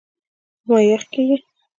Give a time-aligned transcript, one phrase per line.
[0.65, 1.37] زما یخ کېږي.